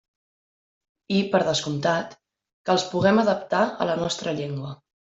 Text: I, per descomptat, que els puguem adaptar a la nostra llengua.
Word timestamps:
I, 1.17 1.19
per 1.35 1.41
descomptat, 1.51 2.17
que 2.65 2.75
els 2.77 2.89
puguem 2.97 3.25
adaptar 3.27 3.63
a 3.87 3.91
la 3.93 4.03
nostra 4.05 4.39
llengua. 4.43 4.79